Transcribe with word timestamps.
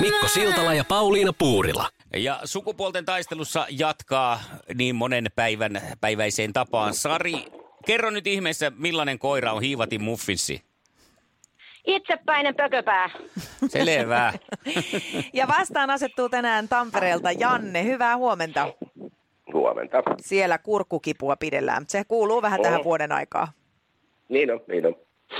Mikko 0.00 0.28
Siltala 0.28 0.74
ja 0.74 0.84
Pauliina 0.84 1.32
Puurila. 1.32 1.88
Ja 2.16 2.40
sukupuolten 2.44 3.04
taistelussa 3.04 3.66
jatkaa 3.70 4.40
niin 4.74 4.96
monen 4.96 5.26
päivän 5.36 5.80
päiväiseen 6.00 6.52
tapaan. 6.52 6.94
Sari, 6.94 7.34
kerro 7.86 8.10
nyt 8.10 8.26
ihmeessä, 8.26 8.72
millainen 8.76 9.18
koira 9.18 9.52
on 9.52 9.62
hiivatin 9.62 10.02
muffinssi? 10.02 10.62
Itsepäinen 11.86 12.54
pököpää. 12.54 13.10
Selvä. 13.68 14.32
Ja 15.32 15.48
vastaan 15.48 15.90
asettuu 15.90 16.28
tänään 16.28 16.68
Tampereelta 16.68 17.32
Janne. 17.32 17.84
Hyvää 17.84 18.16
huomenta. 18.16 18.72
Huomenta. 19.52 20.02
Siellä 20.20 20.58
kurkkukipua 20.58 21.36
pidellään. 21.36 21.84
Se 21.88 22.04
kuuluu 22.08 22.42
vähän 22.42 22.62
tähän 22.62 22.80
Oh. 22.80 22.84
vuoden 22.84 23.12
aikaa. 23.12 23.52
Niin 24.28 24.50
on, 24.52 24.60
niin 24.68 24.86
on. 24.86 24.94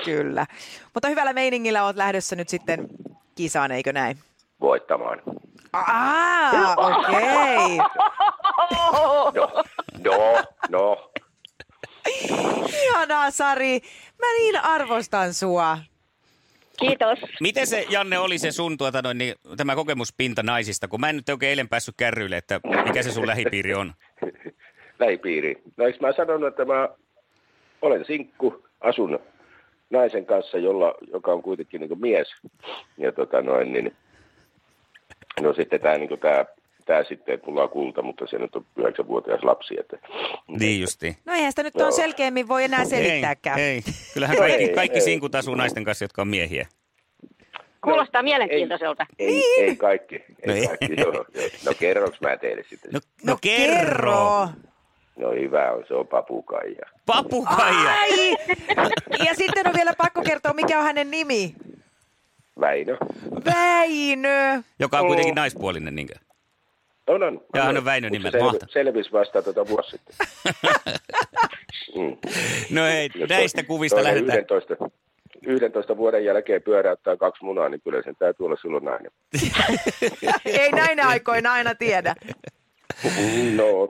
Kyllä. 0.05 0.47
Mutta 0.95 1.09
hyvällä 1.09 1.33
meiningillä 1.33 1.85
olet 1.85 1.97
lähdössä 1.97 2.37
nyt 2.37 2.49
sitten 2.49 2.89
kisaan, 3.35 3.73
eikö 3.73 3.93
näin? 3.93 4.19
Voittamaan. 4.61 5.23
Aa, 5.73 6.75
okei. 6.77 7.79
No, 8.71 9.53
no, 10.05 10.43
no. 10.71 11.11
Ihanaa, 12.85 13.31
Sari. 13.31 13.81
Mä 14.19 14.27
niin 14.39 14.65
arvostan 14.65 15.35
sua. 15.35 15.79
Kiitos. 16.81 17.19
Miten 17.41 17.67
se, 17.67 17.87
Janne, 17.91 18.19
oli 18.19 18.39
se 18.39 18.53
sun 18.53 18.79
tuota, 18.79 19.03
noin, 19.03 19.19
niin, 19.19 19.35
tämä 19.57 19.75
kokemuspinta 19.75 20.43
naisista? 20.43 20.89
Kun 20.89 21.01
mä 21.01 21.09
en 21.09 21.17
nyt 21.17 21.29
oikein 21.29 21.51
eilen 21.51 21.69
päässyt 21.69 21.95
kärryille, 21.99 22.37
että 22.37 22.61
mikä 22.85 23.03
se 23.03 23.13
sun 23.13 23.27
lähipiiri 23.27 23.75
on. 23.75 23.93
Lähipiiri. 24.99 25.63
No 25.77 25.87
eikö 25.87 25.99
mä 26.01 26.13
sanonut, 26.13 26.49
että 26.49 26.65
mä 26.65 26.89
olen 27.83 28.05
sinkku, 28.05 28.67
asun 28.81 29.19
naisen 29.91 30.27
kanssa, 30.27 30.59
jolla, 30.59 30.95
joka 31.13 31.33
on 31.33 31.43
kuitenkin 31.43 31.81
niin 31.81 32.01
mies. 32.01 32.29
Ja 32.99 33.13
tota 33.13 33.43
noin, 33.43 33.73
niin, 33.73 33.97
no 35.43 35.53
sitten 35.55 35.81
tämä 35.81 35.99
niin 35.99 36.19
tää, 36.21 36.45
tää 36.87 37.05
sitten, 37.05 37.35
että 37.35 37.47
mulla 37.47 37.63
on 37.63 37.69
kulta, 37.69 38.03
mutta 38.03 38.27
se 38.27 38.39
nyt 38.39 38.57
on 38.57 38.65
yhdeksänvuotias 38.77 39.43
lapsi. 39.43 39.75
Että, 39.81 39.99
Niin 40.49 40.81
justi. 40.81 41.17
No 41.27 41.33
eihän 41.35 41.53
sitä 41.53 41.63
nyt 41.63 41.75
Joo. 41.75 41.87
on 41.87 41.93
selkeämmin 41.93 42.49
voi 42.49 42.65
enää 42.65 42.85
selittääkään. 42.85 43.59
Ei, 43.59 43.67
ei. 43.67 43.83
Kyllähän 44.15 44.37
kaikki, 44.37 44.63
ei, 44.63 44.69
kaikki 44.75 44.99
ei. 44.99 45.05
sinkut 45.05 45.35
asuu 45.35 45.55
naisten 45.55 45.85
kanssa, 45.85 46.05
jotka 46.05 46.23
on 46.23 46.29
miehiä. 46.29 46.67
Kuulostaa 47.85 48.23
mielenkiintoiselta. 48.23 49.07
ei, 49.19 49.43
ei 49.59 49.77
kaikki. 49.77 50.15
Ei, 50.15 50.25
No 50.47 50.53
ei. 50.55 50.67
kaikki 50.67 51.01
joo, 51.01 51.13
joo. 51.13 51.25
No 51.67 51.73
kerroks 51.79 52.21
mä 52.21 52.37
teille 52.37 52.65
sitten? 52.69 52.91
No, 52.93 53.01
No, 53.25 53.37
kerro. 53.41 54.49
No 55.17 55.31
hyvä 55.31 55.73
on, 55.73 55.85
se 55.89 55.95
on 55.95 56.07
papukaija. 56.07 56.87
Papukaija. 57.07 57.91
Ai! 58.01 58.37
Ja 59.27 59.35
sitten 59.35 59.67
on 59.67 59.75
vielä 59.77 59.93
pakko 59.99 60.23
kertoa, 60.23 60.53
mikä 60.53 60.79
on 60.79 60.85
hänen 60.85 61.11
nimi. 61.11 61.55
Väinö. 62.61 62.97
Väinö. 63.45 64.63
Joka 64.79 65.01
on 65.01 65.07
kuitenkin 65.07 65.35
naispuolinen, 65.35 65.95
niinkö? 65.95 66.15
On, 67.07 67.23
on. 67.23 67.41
Ja 67.55 67.63
hän 67.63 67.77
on 67.77 67.85
Väinö 67.85 68.11
nimeltä. 68.11 68.39
se 68.39 68.45
Mahtavaa. 68.45 68.73
Selvisi 68.73 69.13
vasta 69.13 69.43
tota 69.43 69.69
vuosi 69.69 69.91
sitten. 69.91 70.17
mm. 71.97 72.17
No 72.71 72.87
ei, 72.87 73.11
Jos 73.15 73.29
näistä 73.31 73.63
to- 73.63 73.67
kuvista 73.67 74.05
lähdetään. 74.05 74.39
11, 74.39 74.77
11 75.47 75.97
vuoden 75.97 76.25
jälkeen 76.25 76.63
pyöräyttää 76.63 77.17
kaksi 77.17 77.45
munaa, 77.45 77.69
niin 77.69 77.81
kyllä 77.85 78.03
sen 78.03 78.17
täytyy 78.19 78.47
olla 78.47 78.57
silloin 78.63 78.85
nainen. 78.85 79.11
Ei 80.61 80.73
näinä 80.73 81.09
aikoina 81.09 81.53
aina 81.53 81.75
tiedä. 81.75 82.15
No, 83.57 83.89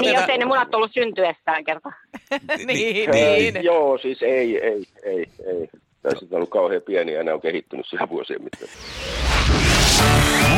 Niin, 0.00 0.14
jos 0.14 0.28
ei 0.28 0.38
ne 0.38 0.44
munat 0.44 0.74
ollut 0.74 0.92
syntyessään 0.94 1.64
kerta. 1.64 1.92
niin, 2.66 3.14
ei, 3.14 3.52
niin. 3.52 3.64
joo, 3.64 3.98
siis 3.98 4.22
ei, 4.22 4.58
ei, 4.58 4.84
ei, 5.02 5.26
ei. 5.46 5.68
Tai 6.02 6.12
sitten 6.12 6.28
on 6.32 6.36
ollut 6.36 6.50
kauhean 6.50 6.82
pieniä 6.82 7.18
ja 7.18 7.24
ne 7.24 7.32
on 7.32 7.40
kehittynyt 7.40 7.86
siellä 7.88 8.08
vuosien 8.08 8.42
mittaan. 8.42 8.72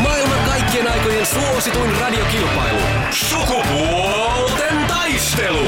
Maailman 0.02 0.38
kaikkien 0.48 0.92
aikojen 0.92 1.26
suosituin 1.26 1.90
radiokilpailu. 2.00 2.80
Sukupuolten 3.10 4.76
taistelu. 4.88 5.66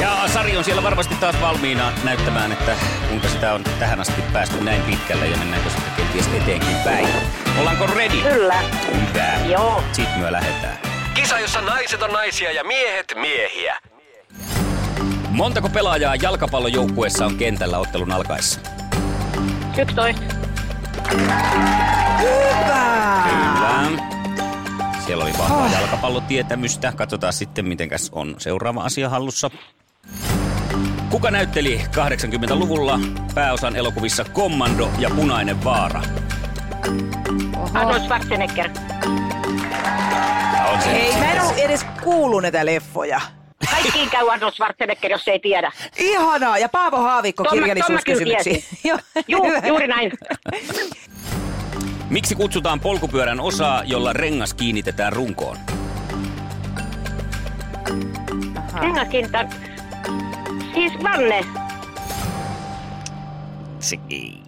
ja 0.00 0.28
Sari 0.28 0.56
on 0.56 0.64
siellä 0.64 0.82
varmasti 0.82 1.14
taas 1.14 1.40
valmiina 1.40 1.92
näyttämään, 2.04 2.52
että 2.52 2.76
kuinka 3.08 3.28
sitä 3.28 3.52
on 3.54 3.64
tähän 3.78 4.00
asti 4.00 4.22
päästy 4.32 4.64
näin 4.64 4.82
pitkälle 4.82 5.26
ja 5.26 5.36
mennäänkö 5.36 5.70
sitten 5.70 5.92
kenties 5.96 6.42
eteenkin 6.42 6.76
päin. 6.84 7.08
Ollaanko 7.58 7.86
ready? 7.86 8.20
Kyllä. 8.34 8.62
Hyvä. 8.86 9.46
Joo. 9.48 9.82
Sitten 9.92 10.20
me 10.20 10.32
lähdetään. 10.32 10.78
Kisa, 11.14 11.38
jossa 11.38 11.60
naiset 11.60 12.02
on 12.02 12.12
naisia 12.12 12.52
ja 12.52 12.64
miehet 12.64 13.14
miehiä. 13.20 13.76
Montako 15.30 15.68
pelaajaa 15.68 16.16
jalkapallojoukkueessa 16.16 17.26
on 17.26 17.36
kentällä 17.36 17.78
ottelun 17.78 18.12
alkaessa? 18.12 18.60
11. 19.80 20.22
Hyvä. 21.12 21.42
Kyllä. 23.28 23.88
Siellä 25.06 25.24
oli 25.24 25.32
vahvaa 25.38 25.68
jalkapallotietämystä. 25.68 26.92
Katsotaan 26.96 27.32
sitten, 27.32 27.68
mitenkäs 27.68 28.10
on 28.12 28.34
seuraava 28.38 28.82
asia 28.82 29.08
hallussa. 29.08 29.50
Kuka 31.10 31.30
näytteli 31.30 31.80
80-luvulla 31.96 33.00
pääosan 33.34 33.76
elokuvissa 33.76 34.24
Kommando 34.24 34.90
ja 34.98 35.10
Punainen 35.10 35.64
vaara? 35.64 36.02
Arnold 37.74 38.00
Schwarzenegger. 38.00 38.70
On 40.72 40.82
se. 40.82 40.90
Ei, 40.90 41.16
mä 41.18 41.32
en 41.32 41.42
ole 41.42 41.54
edes 41.54 41.86
kuullut 42.02 42.42
näitä 42.42 42.66
leffoja. 42.66 43.20
Kaikkiin 43.70 44.10
käy 44.10 44.30
Arnold 44.30 44.52
Schwarzenegger, 44.52 45.10
jos 45.10 45.28
ei 45.28 45.38
tiedä. 45.38 45.72
Ihanaa. 45.98 46.58
Ja 46.58 46.68
Paavo 46.68 46.96
Haavikko 46.96 47.44
mä 47.44 47.50
kirjallisuuskysymyksiin. 47.50 48.64
Joo, 48.84 48.98
Juu, 49.28 49.46
juuri 49.66 49.86
näin. 49.86 50.12
Miksi 52.10 52.34
kutsutaan 52.34 52.80
polkupyörän 52.80 53.40
osaa, 53.40 53.82
jolla 53.84 54.12
rengas 54.12 54.54
kiinnitetään 54.54 55.12
runkoon? 55.12 55.56
Rengaskinta. 58.80 59.44
Siis 60.74 60.92
Vanne. 61.02 61.44
Se 63.80 63.96
ei. 64.10 64.40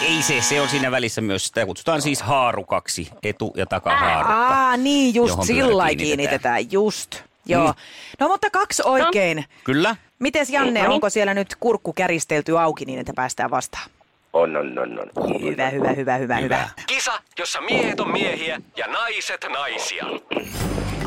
Ei 0.00 0.22
se, 0.22 0.40
se 0.40 0.60
on 0.60 0.68
siinä 0.68 0.90
välissä 0.90 1.20
myös. 1.20 1.46
Sitä 1.46 1.66
kutsutaan 1.66 2.02
siis 2.02 2.22
haarukaksi, 2.22 3.08
etu- 3.22 3.52
ja 3.56 3.66
takahaarukka. 3.66 4.48
Aa, 4.48 4.76
niin 4.76 5.14
just 5.14 5.42
sillä 5.42 5.86
kiinnitetään. 5.86 5.96
kiinnitetään. 5.96 6.72
Just. 6.72 7.29
Joo. 7.50 7.66
Mm. 7.68 7.74
No 8.20 8.28
mutta 8.28 8.50
kaksi 8.50 8.82
oikein. 8.84 9.44
Kyllä. 9.64 9.96
Mites 10.18 10.50
Janne, 10.50 10.80
No 10.80 10.86
niin. 10.86 10.94
onko 10.94 11.10
siellä 11.10 11.34
nyt 11.34 11.56
kurkku 11.60 11.92
käristelty 11.92 12.58
auki 12.58 12.84
niin, 12.84 12.98
että 12.98 13.12
päästään 13.16 13.50
vastaan? 13.50 13.90
On, 14.32 14.56
on, 14.56 14.78
on, 14.78 14.98
on. 15.16 15.42
Hyvä, 15.42 15.70
hyvä, 15.70 15.88
hyvä, 15.92 16.16
hyvä, 16.16 16.36
hyvä. 16.36 16.68
Kisa, 16.86 17.12
jossa 17.38 17.60
miehet 17.60 18.00
on 18.00 18.10
miehiä 18.12 18.60
ja 18.76 18.86
naiset 18.86 19.46
naisia. 19.52 20.04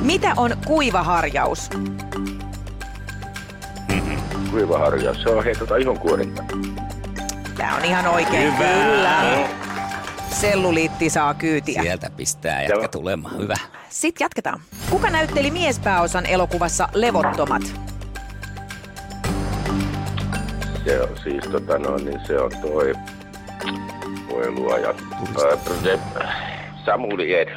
Mitä 0.01 0.33
on 0.37 0.57
kuiva 0.67 1.03
harjaus? 1.03 1.69
Kuiva 4.51 4.77
harjaus. 4.79 5.23
Se 5.23 5.29
on 5.29 5.43
hei 5.43 5.55
tota 5.55 5.75
ihon 5.75 5.99
kuorinta. 5.99 6.43
Tämä 7.57 7.75
on 7.75 7.85
ihan 7.85 8.07
oikein. 8.07 8.53
Hyvä. 8.53 8.73
Kyllä. 8.73 9.47
Selluliitti 10.31 11.09
saa 11.09 11.33
kyytiä. 11.33 11.81
Sieltä 11.81 12.09
pistää 12.17 12.61
jätkä 12.61 12.75
Joo. 12.79 12.87
tulemaan. 12.87 13.37
Hyvä. 13.37 13.55
Sitten 13.89 14.25
jatketaan. 14.25 14.61
Kuka 14.93 15.09
näytteli 15.09 15.51
miespääosan 15.51 16.25
elokuvassa 16.25 16.89
Levottomat? 16.93 17.61
Se 20.85 21.01
on 21.01 21.09
siis 21.23 21.43
tota 21.51 21.79
no, 21.79 21.97
niin 21.97 22.19
se 22.27 22.39
on 22.39 22.51
toi... 22.61 22.93
Voi 24.29 24.51
luoja. 24.51 24.93
Samuli 26.85 27.33
Ed. 27.35 27.47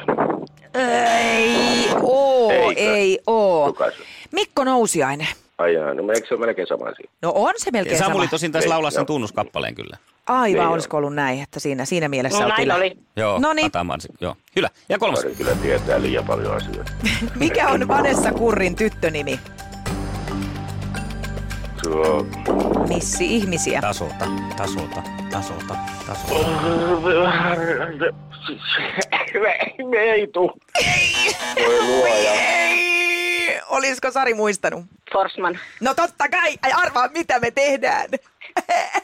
Ei 0.73 1.87
oo, 2.01 2.51
Eikö? 2.51 2.81
ei 2.81 3.19
oo. 3.27 3.65
Kuka 3.67 3.85
se? 3.91 3.97
Mikko 4.31 4.63
Nousiainen. 4.63 5.27
Ai 5.57 5.73
jaa, 5.73 5.93
no 5.93 6.03
eikö 6.13 6.27
se 6.27 6.33
ole 6.33 6.45
melkein 6.45 6.67
sama 6.67 6.85
asia? 6.85 7.09
No 7.21 7.31
on 7.35 7.53
se 7.57 7.71
melkein 7.71 7.97
Samuli 7.97 8.23
sama. 8.23 8.29
tosin 8.31 8.51
taisi 8.51 8.67
laulaa 8.67 8.91
sen 8.91 9.05
tunnuskappaleen 9.05 9.75
kyllä. 9.75 9.97
Aivan, 10.27 10.59
Niin 10.59 10.67
olisiko 10.73 10.97
ollut 10.97 11.15
näin, 11.15 11.41
että 11.43 11.59
siinä, 11.59 11.85
siinä 11.85 12.09
mielessä 12.09 12.39
No 12.39 12.47
näin 12.47 12.71
oli. 12.71 12.97
Joo, 13.15 13.39
No 13.39 13.53
niin, 13.53 13.65
Atamansi, 13.67 14.07
joo. 14.21 14.35
Kyllä. 14.53 14.69
Ja 14.89 14.99
kolmas. 14.99 15.21
Kari 15.21 15.35
kyllä 15.35 15.55
tietää 15.55 16.01
liian 16.01 16.25
paljon 16.25 16.55
asioita. 16.55 16.91
mikä 17.35 17.67
on 17.69 17.87
Vanessa 17.87 18.31
Kurrin 18.31 18.75
tyttönimi? 18.75 19.39
Tuo... 21.83 22.25
Missi 22.87 23.35
ihmisiä. 23.35 23.81
Tasolta, 23.81 24.25
tasolta, 24.57 25.01
tasolta, 25.31 25.75
tasolta. 26.07 26.49
Me, 29.41 29.57
me 29.89 29.97
ei 29.97 30.27
tuu. 30.27 30.51
Voi 31.65 31.81
luoja. 31.81 32.31
Ei! 32.31 33.59
Olisiko 33.69 34.11
Sari 34.11 34.33
muistanut? 34.33 34.85
Forsman. 35.13 35.59
No 35.81 35.93
totta 35.93 36.29
kai! 36.29 36.55
Ai 36.61 36.71
arvaa, 36.75 37.07
mitä 37.13 37.39
me 37.39 37.51
tehdään. 37.51 38.09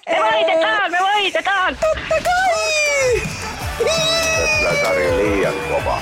Me 0.09 0.17
voitetaan, 0.17 0.91
me 0.91 0.97
voitetaan. 1.13 1.77
Totta 1.81 2.15
kai! 2.23 3.21
Kyllä 4.57 4.73
Sari 4.83 5.17
liian 5.17 5.53
kova. 5.71 5.97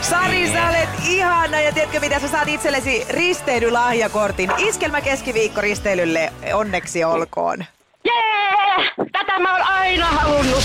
Sari, 0.00 0.48
sä 0.52 0.68
olet 0.68 0.88
ihana 1.08 1.60
ja 1.60 1.72
tiedätkö 1.72 2.00
mitä, 2.00 2.18
sä 2.18 2.28
saat 2.28 2.48
itsellesi 2.48 3.06
risteilylahjakortin. 3.10 4.52
Iskelmä 4.58 5.00
keskiviikko 5.00 5.60
risteilylle, 5.60 6.32
onneksi 6.52 7.04
olkoon. 7.04 7.64
Jee! 8.04 9.06
Tätä 9.12 9.38
mä 9.38 9.52
oon 9.52 9.62
aina 9.62 10.06
halunnut. 10.06 10.64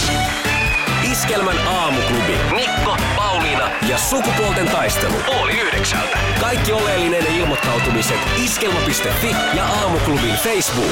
Iskelmän 1.11 1.67
aamuklubi. 1.67 2.37
Mikko, 2.55 2.97
Pauliina 3.15 3.69
ja 3.89 3.97
sukupuolten 3.97 4.69
taistelu. 4.69 5.13
Oli 5.41 5.51
yhdeksältä. 5.61 6.17
Kaikki 6.41 6.71
oleellinen 6.71 7.27
ilmoittautumiset 7.35 8.19
iskelma.fi 8.43 9.35
ja 9.57 9.65
aamuklubin 9.65 10.35
Facebook. 10.43 10.91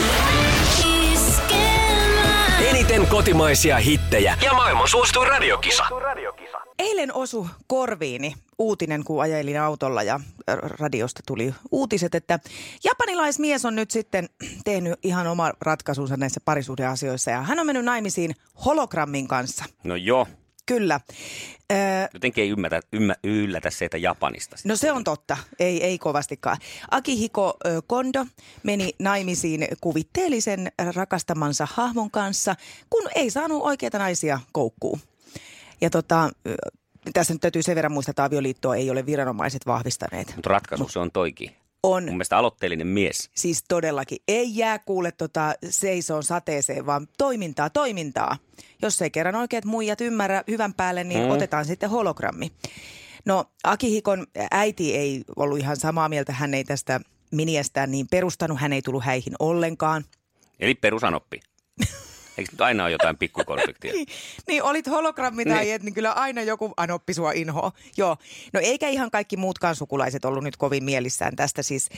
Eniten 2.69 3.07
kotimaisia 3.07 3.77
hittejä 3.77 4.37
ja 4.43 4.53
maailman 4.53 4.87
suosituin 4.87 5.27
radiokisa. 5.27 5.83
Eilen 6.79 7.13
osu 7.13 7.47
korviini 7.67 8.33
uutinen, 8.57 9.03
kun 9.03 9.21
ajelin 9.21 9.61
autolla 9.61 10.03
ja 10.03 10.19
radiosta 10.79 11.21
tuli 11.27 11.53
uutiset, 11.71 12.15
että 12.15 12.39
japanilaismies 12.83 13.65
on 13.65 13.75
nyt 13.75 13.91
sitten 13.91 14.29
tehnyt 14.63 14.99
ihan 15.03 15.27
oma 15.27 15.51
ratkaisunsa 15.61 16.17
näissä 16.17 16.39
parisuhdeasioissa 16.45 17.31
ja 17.31 17.41
hän 17.41 17.59
on 17.59 17.65
mennyt 17.65 17.85
naimisiin 17.85 18.35
hologrammin 18.65 19.27
kanssa. 19.27 19.65
No 19.83 19.95
joo, 19.95 20.27
Kyllä. 20.65 20.99
Öö, 21.71 21.77
jotenkin 22.13 22.41
ei 22.41 22.49
ymmärrä, 22.49 22.79
ymmä, 22.93 23.15
yllätä 23.23 23.69
se, 23.69 23.85
että 23.85 23.97
Japanista. 23.97 24.55
No 24.65 24.75
se 24.75 24.91
on 24.91 25.03
totta, 25.03 25.37
ei, 25.59 25.83
ei 25.83 25.97
kovastikaan. 25.97 26.57
Akihiko 26.91 27.57
Kondo 27.87 28.25
meni 28.63 28.89
naimisiin 28.99 29.67
kuvitteellisen 29.81 30.71
rakastamansa 30.95 31.67
hahmon 31.73 32.11
kanssa, 32.11 32.55
kun 32.89 33.09
ei 33.15 33.29
saanut 33.29 33.63
oikeita 33.63 33.99
naisia 33.99 34.39
koukkuun. 34.51 34.99
Ja 35.81 35.89
tota, 35.89 36.29
tässä 37.13 37.33
nyt 37.33 37.41
täytyy 37.41 37.63
sen 37.63 37.75
verran 37.75 37.91
muistaa, 37.91 38.11
että 38.11 38.23
avioliittoa 38.23 38.75
ei 38.75 38.89
ole 38.89 39.05
viranomaiset 39.05 39.65
vahvistaneet. 39.65 40.33
Mutta 40.35 40.49
ratkaisu 40.49 40.87
se 40.87 40.99
on 40.99 41.11
toikin. 41.11 41.60
On. 41.83 42.03
Mun 42.03 42.13
mielestä 42.13 42.37
aloitteellinen 42.37 42.87
mies. 42.87 43.29
Siis 43.35 43.63
todellakin. 43.67 44.17
Ei 44.27 44.57
jää 44.57 44.79
kuule 44.79 45.11
tota 45.11 45.53
seisoon 45.69 46.23
sateeseen, 46.23 46.85
vaan 46.85 47.07
toimintaa, 47.17 47.69
toimintaa. 47.69 48.37
Jos 48.81 49.01
ei 49.01 49.11
kerran 49.11 49.35
oikeat 49.35 49.65
muijat 49.65 50.01
ymmärrä 50.01 50.43
hyvän 50.47 50.73
päälle, 50.73 51.03
niin 51.03 51.23
mm. 51.23 51.29
otetaan 51.29 51.65
sitten 51.65 51.89
hologrammi. 51.89 52.51
No 53.25 53.45
Akihikon 53.63 54.27
äiti 54.51 54.95
ei 54.95 55.23
ollut 55.35 55.59
ihan 55.59 55.77
samaa 55.77 56.09
mieltä. 56.09 56.33
Hän 56.33 56.53
ei 56.53 56.63
tästä 56.63 56.99
miniestään 57.31 57.91
niin 57.91 58.07
perustanut. 58.11 58.59
Hän 58.59 58.73
ei 58.73 58.81
tullut 58.81 59.03
häihin 59.03 59.33
ollenkaan. 59.39 60.03
Eli 60.59 60.75
perusanoppi. 60.75 61.39
Eikö 62.37 62.51
nyt 62.51 62.61
aina 62.61 62.83
ole 62.83 62.91
jotain 62.91 63.17
pikkukonfliktia? 63.17 63.93
Niin, 64.01 64.07
niin 64.47 64.63
olit 64.63 64.87
hologrammi 64.87 65.45
tai 65.45 65.59
Niin. 65.63 65.75
et, 65.75 65.83
niin 65.83 65.93
kyllä 65.93 66.11
aina 66.11 66.41
joku 66.41 66.73
anoppi 66.77 67.13
sua 67.13 67.31
inhoa. 67.31 67.71
Joo. 67.97 68.17
No 68.53 68.59
eikä 68.59 68.87
ihan 68.87 69.11
kaikki 69.11 69.37
muutkaan 69.37 69.75
sukulaiset 69.75 70.25
ollut 70.25 70.43
nyt 70.43 70.57
kovin 70.57 70.83
mielissään 70.83 71.35
tästä. 71.35 71.63
Siis 71.63 71.89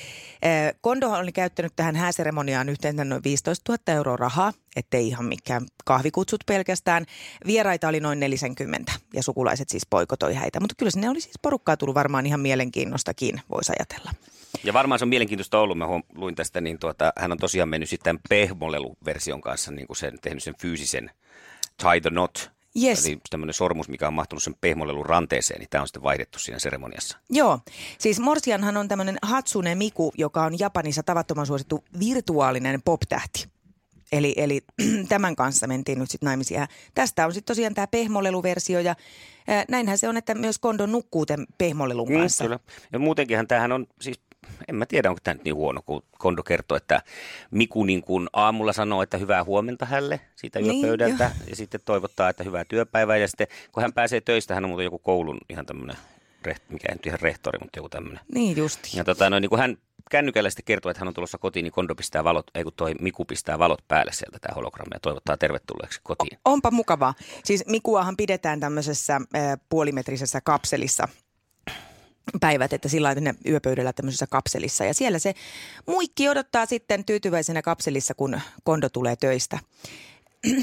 äh, 0.45 0.73
Kondohan 0.81 1.19
oli 1.19 1.31
käyttänyt 1.31 1.73
tähän 1.75 1.95
hääseremoniaan 1.95 2.69
yhteensä 2.69 3.05
noin 3.05 3.23
15 3.23 3.71
000 3.71 3.97
euroa 3.97 4.17
rahaa, 4.17 4.53
ettei 4.75 5.07
ihan 5.07 5.25
mikään 5.25 5.65
kahvikutsut 5.85 6.43
pelkästään. 6.45 7.05
Vieraita 7.47 7.87
oli 7.87 7.99
noin 7.99 8.19
40 8.19 8.91
ja 9.13 9.23
sukulaiset 9.23 9.69
siis 9.69 9.85
poikotoi 9.89 10.33
häitä. 10.33 10.59
Mutta 10.59 10.75
kyllä 10.77 10.91
sinne 10.91 11.09
oli 11.09 11.21
siis 11.21 11.39
porukkaa 11.41 11.77
tullut 11.77 11.95
varmaan 11.95 12.25
ihan 12.25 12.39
mielenkiinnostakin, 12.39 13.41
voisi 13.51 13.71
ajatella. 13.79 14.11
Ja 14.63 14.73
varmaan 14.73 14.99
se 14.99 15.05
on 15.05 15.09
mielenkiintoista 15.09 15.59
ollut, 15.59 15.77
mä 15.77 15.85
luin 16.15 16.35
tästä, 16.35 16.61
niin 16.61 16.79
tuota, 16.79 17.13
hän 17.17 17.31
on 17.31 17.37
tosiaan 17.37 17.69
mennyt 17.69 17.89
sitten 17.89 18.19
pehmolelu-version 18.29 19.41
kanssa, 19.41 19.71
niin 19.71 19.87
kuin 19.87 19.97
sen, 19.97 20.19
tehnyt 20.21 20.43
sen 20.43 20.55
fyysisen 20.61 21.11
tie 21.77 22.01
the 22.01 22.09
knot. 22.09 22.51
Yes. 22.83 23.05
Eli 23.05 23.19
tämmöinen 23.29 23.53
sormus, 23.53 23.89
mikä 23.89 24.07
on 24.07 24.13
mahtunut 24.13 24.43
sen 24.43 24.55
pehmolelun 24.61 25.05
ranteeseen, 25.05 25.59
niin 25.59 25.69
tämä 25.69 25.81
on 25.81 25.87
sitten 25.87 26.03
vaihdettu 26.03 26.39
siinä 26.39 26.59
seremoniassa. 26.59 27.17
Joo, 27.29 27.59
siis 27.97 28.19
Morsianhan 28.19 28.77
on 28.77 28.87
tämmöinen 28.87 29.17
Hatsune 29.21 29.75
Miku, 29.75 30.13
joka 30.17 30.43
on 30.43 30.59
Japanissa 30.59 31.03
tavattoman 31.03 31.45
suosittu 31.45 31.83
virtuaalinen 31.99 32.81
pop-tähti. 32.81 33.52
Eli, 34.17 34.33
eli 34.37 34.61
tämän 35.09 35.35
kanssa 35.35 35.67
mentiin 35.67 35.99
nyt 35.99 36.11
sitten 36.11 36.27
naimisiin. 36.27 36.59
Ja 36.59 36.67
tästä 36.95 37.25
on 37.25 37.33
sitten 37.33 37.55
tosiaan 37.55 37.73
tämä 37.73 37.87
pehmoleluversio 37.87 38.79
ja 38.79 38.95
ää, 39.47 39.65
näinhän 39.69 39.97
se 39.97 40.09
on, 40.09 40.17
että 40.17 40.35
myös 40.35 40.59
Kondo 40.59 40.85
nukkuu 40.85 41.25
tämän 41.25 41.45
pehmolelun 41.57 42.13
kanssa. 42.13 42.43
Mm, 42.43 42.47
kyllä. 42.47 42.59
Ja 42.93 42.99
muutenkinhan 42.99 43.47
tämähän 43.47 43.71
on 43.71 43.87
siis, 44.01 44.19
en 44.67 44.75
mä 44.75 44.85
tiedä 44.85 45.09
onko 45.09 45.19
tämä 45.23 45.33
nyt 45.33 45.43
niin 45.43 45.55
huono, 45.55 45.81
kun 45.85 46.03
Kondo 46.17 46.43
kertoo, 46.43 46.77
että 46.77 47.01
Miku 47.51 47.83
niin 47.83 48.01
kuin 48.01 48.29
aamulla 48.33 48.73
sanoo, 48.73 49.01
että 49.01 49.17
hyvää 49.17 49.43
huomenta 49.43 49.85
hälle 49.85 50.19
siitä 50.35 50.59
Niin, 50.59 50.75
yöpöydältä. 50.85 51.23
joo. 51.23 51.49
ja 51.49 51.55
sitten 51.55 51.81
toivottaa, 51.85 52.29
että 52.29 52.43
hyvää 52.43 52.65
työpäivää. 52.65 53.17
Ja 53.17 53.27
sitten 53.27 53.47
kun 53.71 53.83
hän 53.83 53.93
pääsee 53.93 54.21
töistä, 54.21 54.53
hän 54.53 54.63
on 54.65 54.69
muuten 54.69 54.83
joku 54.83 54.99
koulun 54.99 55.37
ihan 55.49 55.65
tämmöinen, 55.65 55.95
mikä 56.69 56.87
ei 56.89 56.95
nyt 56.95 57.05
ihan 57.05 57.19
rehtori, 57.19 57.59
mutta 57.61 57.79
joku 57.79 57.89
tämmöinen. 57.89 58.19
Niin 58.33 58.57
justi. 58.57 58.89
Ja 58.93 59.03
tota, 59.03 59.29
no, 59.29 59.39
niin 59.39 59.49
kun 59.49 59.59
hän 59.59 59.77
kännykällä 60.11 60.49
sitten 60.49 60.65
kertoo, 60.65 60.89
että 60.89 60.99
hän 60.99 61.07
on 61.07 61.13
tulossa 61.13 61.37
kotiin, 61.37 61.63
niin 61.63 61.71
Kondo 61.71 61.95
pistää 61.95 62.23
valot, 62.23 62.51
ei 62.55 62.63
kun 62.63 62.73
toi 62.75 62.93
Miku 63.01 63.25
pistää 63.25 63.59
valot 63.59 63.87
päälle 63.87 64.11
sieltä 64.13 64.39
tämä 64.39 64.55
hologrammi 64.55 64.91
ja 64.93 64.99
toivottaa 64.99 65.37
tervetulleeksi 65.37 65.99
kotiin. 66.03 66.39
Onpa 66.45 66.71
mukavaa. 66.71 67.13
Siis 67.43 67.63
Mikuahan 67.67 68.17
pidetään 68.17 68.59
tämmöisessä 68.59 69.21
ää, 69.33 69.57
puolimetrisessä 69.69 70.41
kapselissa 70.41 71.07
päivät, 72.39 72.73
että 72.73 72.89
sillä 72.89 73.05
lailla 73.05 73.33
yöpöydällä 73.47 73.93
tämmöisessä 73.93 74.27
kapselissa. 74.27 74.85
Ja 74.85 74.93
siellä 74.93 75.19
se 75.19 75.33
muikki 75.87 76.29
odottaa 76.29 76.65
sitten 76.65 77.05
tyytyväisenä 77.05 77.61
kapselissa, 77.61 78.13
kun 78.13 78.41
kondo 78.63 78.89
tulee 78.89 79.15
töistä. 79.15 79.59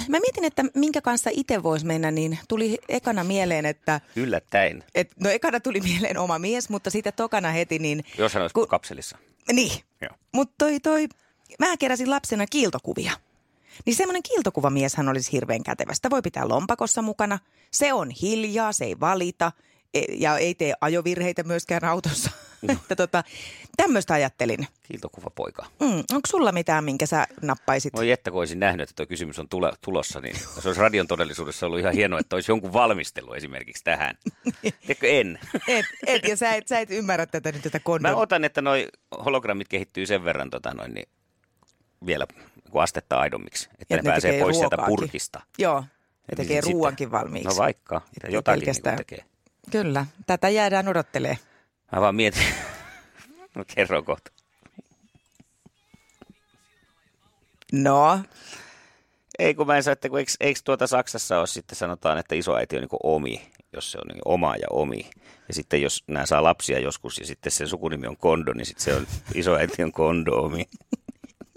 Mä 0.08 0.20
mietin, 0.20 0.44
että 0.44 0.64
minkä 0.74 1.00
kanssa 1.00 1.30
itse 1.32 1.62
voisi 1.62 1.86
mennä, 1.86 2.10
niin 2.10 2.38
tuli 2.48 2.78
ekana 2.88 3.24
mieleen, 3.24 3.66
että 3.66 4.00
Yllättäen, 4.16 4.84
et, 4.94 5.10
no 5.20 5.30
ekana 5.30 5.60
tuli 5.60 5.80
mieleen 5.80 6.18
oma 6.18 6.38
mies, 6.38 6.68
mutta 6.68 6.90
sitten 6.90 7.12
tokana 7.16 7.50
heti 7.50 7.78
niin... 7.78 8.04
jos 8.18 8.34
hän 8.34 8.42
olisi 8.42 8.54
Kun- 8.54 8.68
kapselissa. 8.68 9.18
Niin, 9.52 9.82
mutta 10.32 10.54
toi, 10.58 10.80
toi, 10.80 11.08
mä 11.58 11.76
keräsin 11.76 12.10
lapsena 12.10 12.46
kiiltokuvia. 12.46 13.12
Niin 13.86 13.96
semmoinen 13.96 14.22
kiiltokuvamies 14.22 14.96
olisi 15.10 15.32
hirveän 15.32 15.62
kätevä. 15.62 15.94
Sitä 15.94 16.10
voi 16.10 16.22
pitää 16.22 16.48
lompakossa 16.48 17.02
mukana. 17.02 17.38
Se 17.70 17.92
on 17.92 18.10
hiljaa, 18.10 18.72
se 18.72 18.84
ei 18.84 19.00
valita 19.00 19.52
e- 19.94 20.04
ja 20.14 20.38
ei 20.38 20.54
tee 20.54 20.74
ajovirheitä 20.80 21.42
myöskään 21.42 21.84
autossa. 21.84 22.30
että 22.68 22.96
tota, 22.96 23.24
tämmöistä 23.76 24.14
ajattelin. 24.14 24.66
Kiiltokuva 24.82 25.30
poika. 25.30 25.66
Mm, 25.80 25.98
onko 25.98 26.26
sulla 26.26 26.52
mitään, 26.52 26.84
minkä 26.84 27.06
sä 27.06 27.26
nappaisit? 27.42 27.92
Voi 27.94 28.10
että, 28.10 28.30
kun 28.30 28.40
olisin 28.40 28.60
nähnyt, 28.60 28.90
että 28.90 28.96
tuo 28.96 29.06
kysymys 29.06 29.38
on 29.38 29.48
tule, 29.48 29.72
tulossa, 29.84 30.20
niin 30.20 30.36
se 30.60 30.68
olisi 30.68 30.80
radion 30.80 31.06
todellisuudessa 31.06 31.66
ollut 31.66 31.78
ihan 31.80 31.94
hienoa, 31.94 32.20
että 32.20 32.36
olisi 32.36 32.52
jonkun 32.52 32.72
valmistelu 32.72 33.32
esimerkiksi 33.32 33.84
tähän. 33.84 34.14
Tiedätkö, 34.86 35.08
en. 35.08 35.38
Et, 35.68 35.86
et, 36.06 36.28
ja 36.28 36.36
sä 36.36 36.54
et, 36.54 36.68
sä 36.68 36.78
et 36.78 36.90
ymmärrä 36.90 37.26
tätä 37.26 37.52
nyt, 37.52 37.62
tätä 37.62 37.78
Mä 37.78 37.82
kondom. 37.84 38.14
otan, 38.14 38.44
että 38.44 38.62
noi 38.62 38.88
hologrammit 39.24 39.68
kehittyy 39.68 40.06
sen 40.06 40.24
verran 40.24 40.50
tota 40.50 40.74
noin, 40.74 40.94
niin 40.94 41.08
vielä 42.06 42.26
kun 42.70 42.82
astetta 42.82 43.20
aidommiksi, 43.20 43.68
että 43.78 43.96
Et 43.96 44.02
ne, 44.02 44.10
pääsee 44.10 44.30
tekee 44.30 44.44
pois 44.44 44.56
sieltä 44.56 44.76
ruokaakin. 44.76 44.96
purkista. 44.96 45.40
Joo, 45.58 45.80
ne 45.80 45.86
Eli 46.28 46.36
tekee 46.36 46.60
ruuankin 46.60 47.10
valmiiksi. 47.10 47.48
No 47.48 47.56
vaikka, 47.56 48.02
ja 48.22 48.30
jotakin 48.30 48.62
niin 48.84 48.96
tekee. 48.96 49.24
Kyllä, 49.70 50.06
tätä 50.26 50.48
jäädään 50.48 50.88
odottelee. 50.88 51.38
Mä 51.92 52.00
vaan 52.00 52.14
mietin, 52.14 52.42
no 53.54 53.64
kerro 53.74 54.02
kohta. 54.02 54.30
No, 57.72 58.20
Ei 59.38 59.54
kun 59.54 59.66
mä 59.66 59.76
en 59.76 59.82
saa, 59.82 59.92
että 59.92 60.08
kun 60.08 60.18
eikö, 60.18 60.32
eikö 60.40 60.60
tuota 60.64 60.86
Saksassa 60.86 61.38
ole 61.38 61.46
sitten 61.46 61.76
sanotaan, 61.76 62.18
että 62.18 62.34
isoäiti 62.34 62.76
on 62.76 62.82
niin 62.82 62.88
omi, 63.02 63.50
jos 63.72 63.92
se 63.92 63.98
on 63.98 64.08
niin 64.08 64.22
oma 64.24 64.56
ja 64.56 64.66
omi. 64.70 65.10
Ja 65.48 65.54
sitten 65.54 65.82
jos 65.82 66.04
nämä 66.06 66.26
saa 66.26 66.42
lapsia 66.42 66.78
joskus 66.78 67.18
ja 67.18 67.26
sitten 67.26 67.52
sen 67.52 67.68
sukunimi 67.68 68.06
on 68.06 68.16
Kondo, 68.16 68.52
niin 68.52 68.66
sitten 68.66 68.84
se 68.84 68.94
on 68.94 69.06
isoäiti 69.34 69.82
on 69.82 69.92
Kondoomi. 69.92 70.64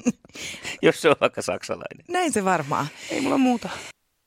jos 0.81 1.01
se 1.01 1.09
on 1.09 1.15
vaikka 1.21 1.41
saksalainen. 1.41 2.05
näin 2.09 2.33
se 2.33 2.45
varmaan. 2.45 2.87
Ei 3.11 3.21
mulla 3.21 3.37
muuta. 3.37 3.69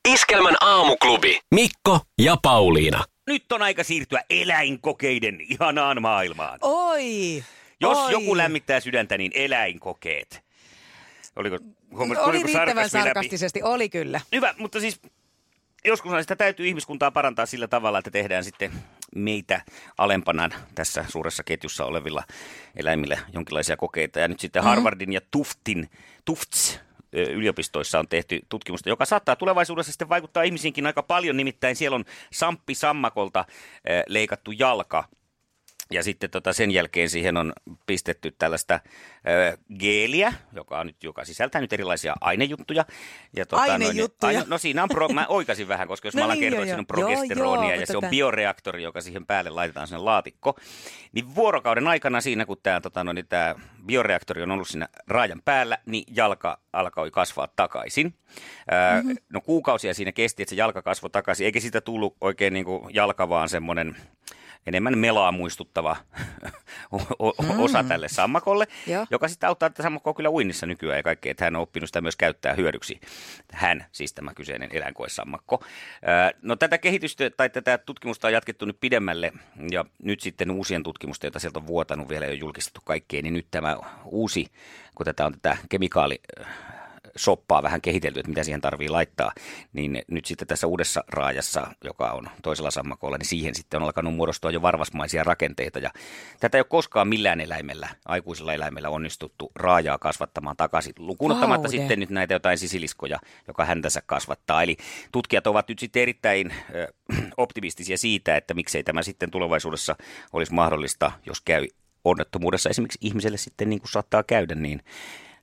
Iskelmän 0.09 0.55
aamuklubi. 0.61 1.39
Mikko 1.55 1.99
ja 2.21 2.37
Pauliina. 2.41 3.03
Nyt 3.27 3.51
on 3.51 3.61
aika 3.61 3.83
siirtyä 3.83 4.21
eläinkokeiden 4.29 5.41
ihanaan 5.41 6.01
maailmaan. 6.01 6.59
Oi! 6.61 7.43
Jos 7.79 7.97
oi. 7.97 8.11
joku 8.11 8.37
lämmittää 8.37 8.79
sydäntä, 8.79 9.17
niin 9.17 9.31
eläinkokeet. 9.35 10.43
Oliko, 11.35 11.59
huomasit, 11.91 12.23
Oli 12.23 12.43
riittävän 12.43 12.67
sarkasmi 12.67 12.99
läpi? 12.99 13.07
sarkastisesti, 13.07 13.63
oli 13.63 13.89
kyllä. 13.89 14.21
Hyvä, 14.31 14.53
mutta 14.57 14.79
siis 14.79 15.01
joskus 15.85 16.11
sitä 16.21 16.35
täytyy 16.35 16.67
ihmiskuntaa 16.67 17.11
parantaa 17.11 17.45
sillä 17.45 17.67
tavalla, 17.67 17.99
että 17.99 18.11
tehdään 18.11 18.43
sitten 18.43 18.71
meitä 19.15 19.61
alempana 19.97 20.49
tässä 20.75 21.05
suuressa 21.09 21.43
ketjussa 21.43 21.85
olevilla 21.85 22.23
eläimillä 22.75 23.17
jonkinlaisia 23.33 23.77
kokeita. 23.77 24.19
Ja 24.19 24.27
nyt 24.27 24.39
sitten 24.39 24.63
Harvardin 24.63 25.13
ja 25.13 25.21
Tuftin, 25.31 25.89
Tufts 26.25 26.79
yliopistoissa 27.23 27.99
on 27.99 28.07
tehty 28.07 28.41
tutkimusta, 28.49 28.89
joka 28.89 29.05
saattaa 29.05 29.35
tulevaisuudessa 29.35 29.91
sitten 29.91 30.09
vaikuttaa 30.09 30.43
ihmisiinkin 30.43 30.85
aika 30.85 31.03
paljon. 31.03 31.37
Nimittäin 31.37 31.75
siellä 31.75 31.95
on 31.95 32.05
Samppi 32.33 32.75
Sammakolta 32.75 33.45
leikattu 34.07 34.51
jalka 34.51 35.03
ja 35.91 36.03
sitten 36.03 36.29
tota 36.29 36.53
sen 36.53 36.71
jälkeen 36.71 37.09
siihen 37.09 37.37
on 37.37 37.53
pistetty 37.85 38.31
tällaista 38.31 38.79
ö, 39.27 39.57
geeliä, 39.79 40.33
joka, 40.53 40.79
on 40.79 40.87
nyt, 40.87 41.03
joka 41.03 41.25
sisältää 41.25 41.61
nyt 41.61 41.73
erilaisia 41.73 42.15
ainejuttuja. 42.21 42.85
Ja, 43.35 43.45
tota, 43.45 43.61
Ainejuttuja? 43.61 44.31
Noin, 44.31 44.37
aine, 44.37 44.49
no 44.49 44.57
siinä 44.57 44.83
on, 44.83 44.89
pro, 44.89 45.09
mä 45.09 45.25
oikasin 45.27 45.67
vähän, 45.67 45.87
koska 45.87 46.07
jos 46.07 46.15
No 46.15 46.19
mä 46.19 46.25
alan 46.25 46.37
niin, 46.37 46.43
kertoa, 46.43 46.59
että 46.63 46.69
siinä 46.69 46.79
on 46.79 46.87
progesteronia 46.87 47.71
Joo, 47.71 47.79
ja 47.79 47.85
se 47.85 47.97
on 47.97 48.03
bioreaktori, 48.09 48.83
joka 48.83 49.01
siihen 49.01 49.25
päälle 49.25 49.49
laitetaan 49.49 49.87
sinne 49.87 50.01
laatikko. 50.01 50.57
Niin 51.11 51.35
vuorokauden 51.35 51.87
aikana 51.87 52.21
siinä, 52.21 52.45
kun 52.45 52.57
tämä 52.63 52.81
tota, 52.81 53.03
no, 53.03 53.13
niin 53.13 53.27
tää 53.27 53.55
bioreaktori 53.85 54.43
on 54.43 54.51
ollut 54.51 54.67
siinä 54.67 54.87
raajan 55.07 55.41
päällä, 55.45 55.77
niin 55.85 56.03
jalka 56.15 56.59
alkoi 56.73 57.11
kasvaa 57.11 57.47
takaisin. 57.55 58.13
Öö, 58.71 59.01
mm-hmm. 59.01 59.17
No 59.33 59.41
kuukausia 59.41 59.93
siinä 59.93 60.11
kesti, 60.11 60.43
että 60.43 60.49
se 60.49 60.55
jalka 60.55 60.81
kasvoi 60.81 61.09
takaisin, 61.09 61.45
eikä 61.45 61.59
siitä 61.59 61.81
tullut 61.81 62.15
oikein 62.21 62.53
niin 62.53 62.65
kuin 62.65 62.95
jalka, 62.95 63.29
vaan 63.29 63.49
semmoinen 63.49 63.95
enemmän 64.67 64.97
melaa 64.97 65.31
muistuttava 65.31 65.95
o- 67.19 67.35
osa 67.57 67.83
tälle 67.83 68.07
sammakolle, 68.07 68.67
Joo. 68.87 69.07
joka 69.11 69.27
sitten 69.27 69.47
auttaa 69.47 69.69
tätä 69.69 69.83
sammakkoa 69.83 70.13
kyllä 70.13 70.29
uinnissa 70.29 70.65
nykyään 70.65 70.97
ja 70.97 71.03
kaikkea, 71.03 71.31
että 71.31 71.45
hän 71.45 71.55
on 71.55 71.61
oppinut 71.61 71.89
sitä 71.89 72.01
myös 72.01 72.15
käyttää 72.15 72.53
hyödyksi. 72.53 72.99
Hän, 73.51 73.85
siis 73.91 74.13
tämä 74.13 74.33
kyseinen 74.33 74.69
eläinkoesammakko. 74.71 75.63
No 76.41 76.55
tätä 76.55 76.77
kehitystä 76.77 77.29
tai 77.29 77.49
tätä 77.49 77.77
tutkimusta 77.77 78.27
on 78.27 78.33
jatkettu 78.33 78.65
nyt 78.65 78.77
pidemmälle 78.79 79.33
ja 79.71 79.85
nyt 80.03 80.19
sitten 80.19 80.51
uusien 80.51 80.83
tutkimusta, 80.83 81.25
joita 81.25 81.39
sieltä 81.39 81.59
on 81.59 81.67
vuotanut 81.67 82.09
vielä 82.09 82.25
ole 82.25 82.33
julkistettu 82.33 82.81
kaikkeen, 82.85 83.23
niin 83.23 83.33
nyt 83.33 83.47
tämä 83.51 83.77
uusi, 84.05 84.47
kun 84.95 85.05
tätä 85.05 85.25
on 85.25 85.33
tätä 85.33 85.57
kemikaali 85.69 86.21
soppaa 87.17 87.63
vähän 87.63 87.81
kehitelty, 87.81 88.19
että 88.19 88.29
mitä 88.29 88.43
siihen 88.43 88.61
tarvii 88.61 88.89
laittaa, 88.89 89.31
niin 89.73 90.01
nyt 90.07 90.25
sitten 90.25 90.47
tässä 90.47 90.67
uudessa 90.67 91.03
raajassa, 91.07 91.67
joka 91.83 92.11
on 92.11 92.29
toisella 92.43 92.71
sammakolla, 92.71 93.17
niin 93.17 93.25
siihen 93.25 93.55
sitten 93.55 93.81
on 93.81 93.85
alkanut 93.85 94.15
muodostua 94.15 94.51
jo 94.51 94.61
varvasmaisia 94.61 95.23
rakenteita. 95.23 95.79
Ja 95.79 95.91
tätä 96.39 96.57
ei 96.57 96.59
ole 96.59 96.65
koskaan 96.69 97.07
millään 97.07 97.41
eläimellä, 97.41 97.87
aikuisella 98.05 98.53
eläimellä 98.53 98.89
onnistuttu 98.89 99.51
raajaa 99.55 99.97
kasvattamaan 99.97 100.57
takaisin, 100.57 100.93
lukuun 100.97 101.31
ottamatta 101.31 101.67
Vaude. 101.67 101.77
sitten 101.77 101.99
nyt 101.99 102.09
näitä 102.09 102.33
jotain 102.33 102.57
sisiliskoja, 102.57 103.19
joka 103.47 103.65
häntänsä 103.65 104.01
kasvattaa. 104.05 104.63
Eli 104.63 104.77
tutkijat 105.11 105.47
ovat 105.47 105.69
nyt 105.69 105.79
sitten 105.79 106.01
erittäin 106.01 106.53
optimistisia 107.37 107.97
siitä, 107.97 108.37
että 108.37 108.53
miksei 108.53 108.83
tämä 108.83 109.01
sitten 109.01 109.31
tulevaisuudessa 109.31 109.95
olisi 110.33 110.53
mahdollista, 110.53 111.11
jos 111.25 111.41
käy 111.41 111.67
onnettomuudessa 112.03 112.69
esimerkiksi 112.69 112.99
ihmiselle 113.01 113.37
sitten 113.37 113.69
niin 113.69 113.79
kuin 113.79 113.91
saattaa 113.91 114.23
käydä, 114.23 114.55
niin 114.55 114.81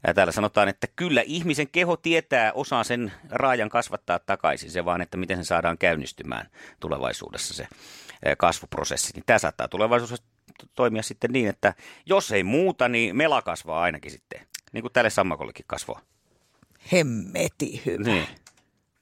ja 0.06 0.14
täällä 0.14 0.32
sanotaan, 0.32 0.68
että 0.68 0.86
kyllä 0.96 1.22
ihmisen 1.26 1.68
keho 1.68 1.96
tietää, 1.96 2.52
osaa 2.52 2.84
sen 2.84 3.12
raajan 3.30 3.68
kasvattaa 3.68 4.18
takaisin, 4.18 4.70
se 4.70 4.84
vaan, 4.84 5.00
että 5.00 5.16
miten 5.16 5.36
se 5.36 5.44
saadaan 5.44 5.78
käynnistymään 5.78 6.48
tulevaisuudessa 6.80 7.54
se 7.54 7.66
kasvuprosessi. 8.38 9.12
Niin 9.14 9.24
tämä 9.26 9.38
saattaa 9.38 9.68
tulevaisuudessa 9.68 10.24
toimia 10.74 11.02
sitten 11.02 11.32
niin, 11.32 11.48
että 11.48 11.74
jos 12.06 12.32
ei 12.32 12.42
muuta, 12.42 12.88
niin 12.88 13.16
mela 13.16 13.42
kasvaa 13.42 13.82
ainakin 13.82 14.10
sitten, 14.10 14.40
niin 14.72 14.82
kuin 14.82 14.92
tälle 14.92 15.10
sammakollekin 15.10 15.64
kasvoi. 15.68 16.00
Hemmeti 16.92 17.82
hyvä. 17.86 18.04
Niin. 18.04 18.26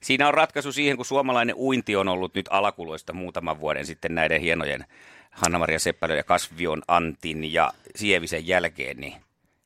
Siinä 0.03 0.29
on 0.29 0.35
ratkaisu 0.35 0.73
siihen, 0.73 0.97
kun 0.97 1.07
suomalainen 1.07 1.55
uinti 1.55 1.97
on 1.97 2.09
ollut 2.09 2.35
nyt 2.35 2.49
alakuloista 2.51 3.13
muutaman 3.13 3.61
vuoden 3.61 3.87
sitten 3.87 4.15
näiden 4.15 4.41
hienojen 4.41 4.85
Hanna-Maria 5.31 5.79
Seppälön 5.79 6.17
ja 6.17 6.23
Kasvion 6.23 6.83
Antin 6.89 7.53
ja 7.53 7.73
Sievisen 7.97 8.47
jälkeen, 8.47 8.97
niin 8.97 9.15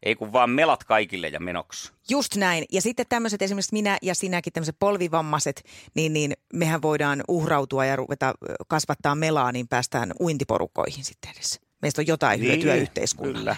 ei 0.06 0.14
kun 0.14 0.32
vaan 0.32 0.50
melat 0.50 0.84
kaikille 0.84 1.28
ja 1.28 1.40
menoksi. 1.40 1.92
Just 2.10 2.36
näin. 2.36 2.64
Ja 2.72 2.82
sitten 2.82 3.06
tämmöiset 3.08 3.42
esimerkiksi 3.42 3.72
minä 3.72 3.98
ja 4.02 4.14
sinäkin 4.14 4.52
tämmöiset 4.52 4.76
polvivammaiset, 4.78 5.64
niin, 5.94 6.12
niin 6.12 6.32
mehän 6.52 6.82
voidaan 6.82 7.24
uhrautua 7.28 7.84
ja 7.84 7.96
ruveta 7.96 8.34
kasvattaa 8.68 9.14
melaa, 9.14 9.52
niin 9.52 9.68
päästään 9.68 10.12
uintiporukoihin 10.20 11.04
sitten 11.04 11.30
edes. 11.30 11.60
Meistä 11.82 12.02
on 12.02 12.06
jotain 12.06 12.40
Niin, 12.40 12.52
hyötyä 12.52 12.74
yhteiskunnalle. 12.74 13.56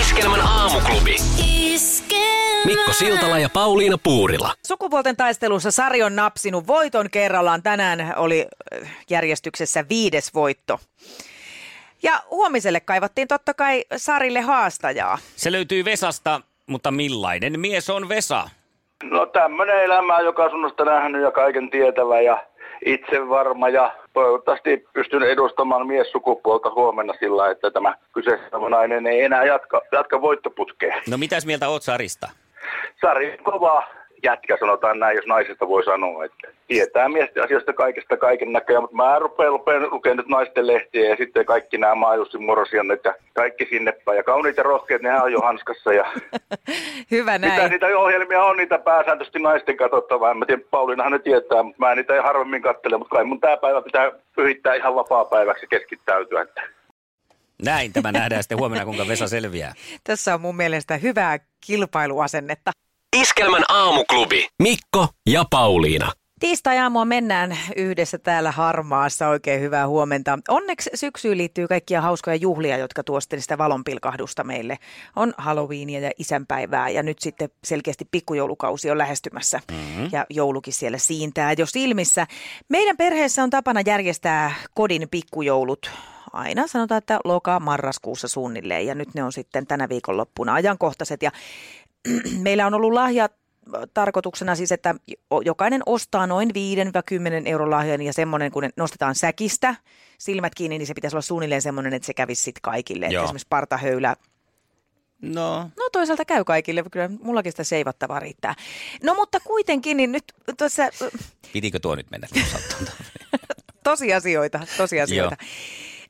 Iskelmän 0.00 0.40
aamuklubi. 0.40 1.16
Mikko 2.64 2.92
Siltala 2.92 3.38
ja 3.38 3.48
Pauliina 3.48 3.98
Puurila. 3.98 4.54
Sukupuolten 4.66 5.16
taistelussa 5.16 5.70
Sari 5.70 6.02
on 6.02 6.16
napsinut 6.16 6.66
voiton 6.66 7.10
kerrallaan. 7.10 7.62
Tänään 7.62 8.14
oli 8.16 8.46
järjestyksessä 9.10 9.84
viides 9.88 10.34
voitto. 10.34 10.80
Ja 12.02 12.12
huomiselle 12.30 12.80
kaivattiin 12.80 13.28
totta 13.28 13.54
kai 13.54 13.84
Sarille 13.96 14.40
haastajaa. 14.40 15.18
Se 15.36 15.52
löytyy 15.52 15.84
Vesasta, 15.84 16.40
mutta 16.66 16.90
millainen 16.90 17.60
mies 17.60 17.90
on 17.90 18.08
Vesa? 18.08 18.48
No 19.04 19.26
tämmöinen 19.26 19.84
elämä, 19.84 20.20
joka 20.20 20.44
on 20.44 20.50
sunnasta 20.50 20.84
nähnyt 20.84 21.22
ja 21.22 21.30
kaiken 21.30 21.70
tietävä 21.70 22.20
ja 22.20 22.44
itsevarma 22.86 23.68
ja 23.68 23.94
toivottavasti 24.12 24.86
pystyn 24.92 25.22
edustamaan 25.22 25.86
miessukupuolta 25.86 26.70
huomenna 26.70 27.14
sillä, 27.18 27.50
että 27.50 27.70
tämä 27.70 27.94
kyseessä 28.12 28.48
oleva 28.52 28.68
nainen 28.68 29.06
ei 29.06 29.20
enää 29.20 29.44
jatka, 29.44 29.82
jatka 29.92 30.20
voittoputkea. 30.20 31.02
No 31.08 31.18
mitäs 31.18 31.46
mieltä 31.46 31.68
oot 31.68 31.82
Sarista? 31.82 32.28
Sari 33.00 33.32
on 33.32 33.44
kova 33.44 33.82
jätkä, 34.22 34.56
sanotaan 34.60 34.98
näin, 34.98 35.16
jos 35.16 35.26
naisesta 35.26 35.68
voi 35.68 35.84
sanoa, 35.84 36.24
että 36.24 36.48
tietää 36.68 37.08
miesten 37.08 37.44
asioista 37.44 37.72
kaikesta 37.72 38.16
kaiken 38.16 38.52
näköjään, 38.52 38.82
mutta 38.82 38.96
mä 38.96 39.18
rupean, 39.18 39.50
rupean 39.50 39.90
lukemaan 39.90 40.16
nyt 40.16 40.28
naisten 40.28 40.66
lehtiä 40.66 41.10
ja 41.10 41.16
sitten 41.16 41.44
kaikki 41.44 41.78
nämä 41.78 41.94
Maajussi 41.94 42.38
Morosiannet 42.38 43.00
ja 43.04 43.14
kaikki 43.34 43.66
sinne 43.70 43.92
päin. 44.04 44.16
Ja 44.16 44.22
kauniit 44.22 44.56
ja 44.56 44.62
rohkeat, 44.62 45.02
nehän 45.02 45.22
on 45.22 45.32
jo 45.32 45.40
hanskassa 45.40 45.92
ja 45.92 46.04
Hyvä 47.10 47.38
Mitä 47.38 47.56
näin. 47.56 47.70
niitä 47.70 47.86
ohjelmia 47.86 48.44
on, 48.44 48.56
niitä 48.56 48.78
pääsääntöisesti 48.78 49.38
naisten 49.38 49.76
katsottavaa. 49.76 50.30
En 50.30 50.38
mä 50.38 50.46
tiedä, 50.46 50.62
Pauliinahan 50.70 51.12
ne 51.12 51.18
tietää, 51.18 51.62
mutta 51.62 51.78
mä 51.78 51.90
en 51.90 51.96
niitä 51.96 52.22
harvemmin 52.22 52.62
katsele. 52.62 52.98
Mutta 52.98 53.16
kai 53.16 53.24
mun 53.24 53.40
tää 53.40 53.56
päivä 53.56 53.82
pitää 53.82 54.12
pyhittää 54.36 54.74
ihan 54.74 54.94
vapaa-päiväksi 54.94 55.66
keskittäytyä. 55.66 56.42
Että. 56.42 56.62
Näin 57.62 57.92
tämä 57.92 58.12
nähdään 58.12 58.42
sitten 58.42 58.58
huomenna, 58.58 58.84
kuinka 58.84 59.08
Vesa 59.08 59.28
selviää. 59.28 59.72
Tässä 60.04 60.34
on 60.34 60.40
mun 60.40 60.56
mielestä 60.56 60.96
hyvää 60.96 61.38
kilpailuasennetta. 61.66 62.70
Iskelmän 63.16 63.62
aamuklubi. 63.68 64.48
Mikko 64.62 65.08
ja 65.30 65.44
Pauliina. 65.50 66.12
Tiistai-aamua 66.40 67.04
mennään 67.04 67.58
yhdessä 67.76 68.18
täällä 68.18 68.50
Harmaassa. 68.50 69.28
Oikein 69.28 69.60
hyvää 69.60 69.88
huomenta. 69.88 70.38
Onneksi 70.48 70.90
syksyyn 70.94 71.38
liittyy 71.38 71.68
kaikkia 71.68 72.00
hauskoja 72.00 72.36
juhlia, 72.36 72.76
jotka 72.76 73.04
tuosti 73.04 73.40
sitä 73.40 73.58
valonpilkahdusta 73.58 74.44
meille. 74.44 74.78
On 75.16 75.34
Halloweenia 75.38 76.00
ja 76.00 76.10
isänpäivää 76.18 76.88
ja 76.88 77.02
nyt 77.02 77.18
sitten 77.18 77.48
selkeästi 77.64 78.08
pikkujoulukausi 78.10 78.90
on 78.90 78.98
lähestymässä. 78.98 79.60
Mm-hmm. 79.70 80.08
Ja 80.12 80.26
joulukin 80.30 80.72
siellä 80.72 80.98
siintää 80.98 81.54
jo 81.58 81.66
silmissä. 81.66 82.26
Meidän 82.68 82.96
perheessä 82.96 83.42
on 83.42 83.50
tapana 83.50 83.80
järjestää 83.86 84.54
kodin 84.74 85.08
pikkujoulut 85.10 85.90
aina 86.32 86.66
sanotaan, 86.66 86.98
että 86.98 87.18
loka-marraskuussa 87.24 88.28
suunnilleen 88.28 88.86
ja 88.86 88.94
nyt 88.94 89.14
ne 89.14 89.24
on 89.24 89.32
sitten 89.32 89.66
tänä 89.66 89.88
viikonloppuna 89.88 90.54
ajankohtaiset 90.54 91.22
ja 91.22 91.30
meillä 92.46 92.66
on 92.66 92.74
ollut 92.74 92.92
lahja 92.92 93.28
tarkoituksena 93.94 94.54
siis, 94.54 94.72
että 94.72 94.94
jo- 95.06 95.40
jokainen 95.40 95.82
ostaa 95.86 96.26
noin 96.26 96.48
5-10 96.48 96.52
euron 97.44 97.70
lahjan 97.70 98.02
ja 98.02 98.12
semmoinen, 98.12 98.52
kun 98.52 98.62
ne 98.62 98.70
nostetaan 98.76 99.14
säkistä, 99.14 99.74
silmät 100.18 100.54
kiinni, 100.54 100.78
niin 100.78 100.86
se 100.86 100.94
pitäisi 100.94 101.16
olla 101.16 101.22
suunnilleen 101.22 101.62
semmoinen, 101.62 101.92
että 101.92 102.06
se 102.06 102.14
kävisi 102.14 102.42
sitten 102.42 102.62
kaikille. 102.62 103.06
Että 103.06 103.22
esimerkiksi 103.24 103.46
partahöylä, 103.50 104.16
No, 105.22 105.62
no 105.62 105.88
toisaalta 105.92 106.24
käy 106.24 106.44
kaikille, 106.44 106.84
kyllä 106.90 107.10
mullakin 107.22 107.52
sitä 107.52 107.64
seivattavaa 107.64 108.20
riittää. 108.20 108.54
No 109.02 109.14
mutta 109.14 109.40
kuitenkin, 109.40 109.96
niin 109.96 110.12
nyt 110.12 110.24
tuossa 110.58 110.82
pitikö 111.52 111.78
tuo 111.78 111.94
nyt 111.94 112.10
mennä? 112.10 112.28
tosiasioita, 113.84 114.60
tosiasioita. 114.76 115.36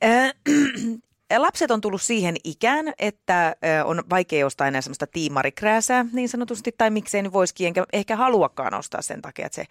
Lapset 1.38 1.70
on 1.70 1.80
tullut 1.80 2.02
siihen 2.02 2.36
ikään, 2.44 2.92
että 2.98 3.56
on 3.84 4.02
vaikea 4.10 4.46
ostaa 4.46 4.68
enää 4.68 4.80
semmoista 4.80 5.06
tiimarikrääsää 5.06 6.06
niin 6.12 6.28
sanotusti, 6.28 6.74
tai 6.78 6.90
miksei 6.90 7.22
nyt 7.22 7.32
voisikin, 7.32 7.66
enkä 7.66 7.84
ehkä 7.92 8.16
haluakaan 8.16 8.74
ostaa 8.74 9.02
sen 9.02 9.22
takia, 9.22 9.46
että 9.46 9.56
se 9.56 9.64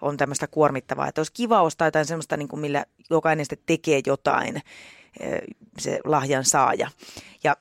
on 0.00 0.16
tämmöistä 0.16 0.46
kuormittavaa. 0.46 1.08
Että 1.08 1.20
olisi 1.20 1.32
kiva 1.32 1.62
ostaa 1.62 1.86
jotain 1.86 2.06
semmoista, 2.06 2.36
niin 2.36 2.48
kuin 2.48 2.60
millä 2.60 2.84
jokainen 3.10 3.46
sitten 3.46 3.66
tekee 3.66 4.00
jotain, 4.06 4.62
se 5.78 6.00
lahjan 6.04 6.44
saaja. 6.44 6.90
Ja 7.44 7.56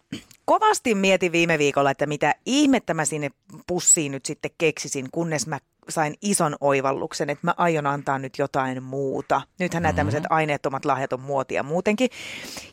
kovasti 0.46 0.96
mietin 0.96 1.32
viime 1.32 1.60
viikolla, 1.60 1.92
että 1.92 2.06
mitä 2.06 2.36
ihmettä 2.46 2.94
mä 2.94 3.06
sinne 3.06 3.30
pussiin 3.68 4.12
nyt 4.12 4.26
sitten 4.26 4.52
keksisin, 4.58 5.12
kunnes 5.12 5.48
mä 5.48 5.60
sain 5.90 6.16
ison 6.22 6.56
oivalluksen, 6.62 7.30
että 7.30 7.48
mä 7.48 7.54
aion 7.58 7.88
antaa 7.88 8.20
nyt 8.20 8.38
jotain 8.38 8.84
muuta. 8.84 9.42
Nythän 9.60 9.84
nämä 9.84 9.94
tämmöiset 9.94 10.24
aineettomat 10.30 10.86
lahjat 10.86 11.14
on 11.14 11.22
muotia 11.22 11.64
muutenkin. 11.64 12.10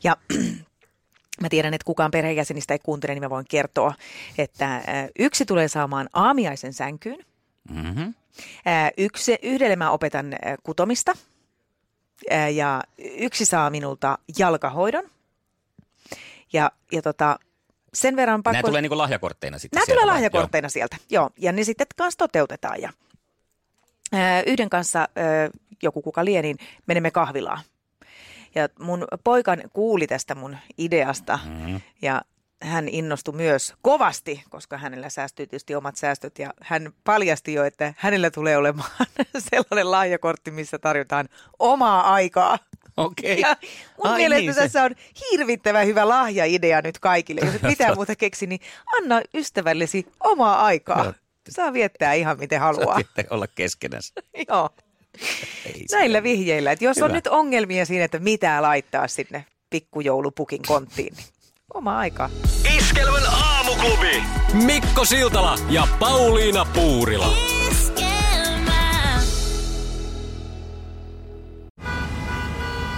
Ja 0.04 0.16
Mä 1.40 1.49
tiedän, 1.49 1.75
että 1.75 1.85
kukaan 1.85 2.11
perheenjäsenistä 2.11 2.75
ei 2.75 2.78
kuuntele, 2.78 3.14
niin 3.14 3.23
mä 3.23 3.30
voin 3.30 3.45
kertoa, 3.50 3.95
että 4.38 4.83
yksi 5.18 5.45
tulee 5.45 5.68
saamaan 5.68 6.09
aamiaisen 6.12 6.73
sänkyyn. 6.73 7.18
mm-hmm. 7.71 8.14
Yksi, 8.99 9.38
yhdelle 9.42 9.76
mä 9.76 9.90
opetan 9.90 10.37
kutomista 10.62 11.12
ja 12.54 12.82
yksi 12.99 13.44
saa 13.44 13.70
minulta 13.70 14.18
jalkahoidon. 14.38 15.04
Ja, 16.52 16.70
ja 16.92 17.02
tota, 17.02 17.38
sen 17.94 18.16
verran 18.16 18.42
pakko... 18.42 18.52
Nämä 18.52 18.62
tulee 18.62 18.82
niin 18.82 18.90
kuin 18.90 18.99
lahjakortteina 18.99 19.58
sitten 19.58 19.76
Nämä 19.76 19.87
sieltä 19.87 20.00
tulee 20.00 20.14
lahjakortteina 20.14 20.68
sieltä, 20.68 20.96
joo. 21.11 21.30
Ja 21.38 21.52
ne 21.52 21.64
sitten 21.64 21.87
kanssa 21.96 22.18
toteutetaan. 22.18 22.82
Ja, 22.82 22.92
ää, 24.12 24.42
yhden 24.42 24.70
kanssa, 24.70 24.99
ää, 24.99 25.50
joku 25.82 26.02
kuka 26.02 26.25
lie, 26.25 26.42
niin 26.42 26.56
menemme 26.87 27.11
kahvilaan. 27.11 27.61
Ja 28.54 28.68
mun 28.78 29.04
poika 29.25 29.56
kuuli 29.73 30.06
tästä 30.06 30.35
mun 30.35 30.56
ideasta 30.78 31.38
mm-hmm. 31.44 31.80
ja 32.02 32.23
hän 32.62 32.88
innostui 32.88 33.34
myös 33.34 33.75
kovasti, 33.82 34.42
koska 34.48 34.78
hänellä 34.78 35.10
säästyy 35.10 35.46
tietysti 35.46 35.75
omat 35.75 35.96
säästöt 35.96 36.38
ja 36.38 36.54
hän 36.62 36.92
paljasti 37.04 37.52
jo, 37.54 37.64
että 37.64 37.94
hänellä 37.96 38.30
tulee 38.30 38.56
olemaan 38.56 38.90
sellainen 39.50 39.90
lahjakortti, 39.90 40.50
missä 40.50 40.78
tarjotaan 40.78 41.28
omaa 41.58 42.12
aikaa. 42.14 42.58
Okei. 42.96 43.40
Ja 43.40 43.56
mun 43.96 44.06
Ai 44.06 44.16
mielestä 44.16 44.40
niin, 44.40 44.54
se- 44.54 44.60
tässä 44.60 44.82
on 44.84 44.90
hirvittävän 45.32 45.86
hyvä 45.86 46.08
lahjaidea 46.08 46.80
nyt 46.84 46.98
kaikille. 46.98 47.40
Jos 47.44 47.54
et 47.54 47.62
mitään 47.72 47.94
muuta 47.94 48.16
keksi, 48.16 48.46
niin 48.46 48.60
anna 48.98 49.20
ystävällesi 49.34 50.06
omaa 50.25 50.64
aikaa. 50.64 51.04
Joo. 51.04 51.12
Saa 51.48 51.72
viettää 51.72 52.12
ihan 52.12 52.38
miten 52.38 52.60
haluaa. 52.60 52.96
Pitää 52.96 53.25
olla 53.30 53.46
keskenänsä. 53.46 54.14
Joo. 54.48 54.70
Ei 55.66 55.84
Näillä 55.92 56.22
vihjeillä, 56.22 56.72
että 56.72 56.84
jos 56.84 56.98
on 56.98 57.04
Hyvä. 57.04 57.14
nyt 57.14 57.26
ongelmia 57.26 57.86
siinä, 57.86 58.04
että 58.04 58.18
mitä 58.18 58.62
laittaa 58.62 59.08
sinne 59.08 59.44
pikkujoulupukin 59.70 60.60
konttiin, 60.66 61.14
niin 61.16 61.26
oma 61.75 61.99
aika. 61.99 62.30
Iskelmän 62.76 63.23
aamuklubi. 63.26 64.23
Mikko 64.54 65.04
Siltala 65.04 65.58
ja 65.70 65.88
Pauliina 65.99 66.64
Puurila. 66.64 67.32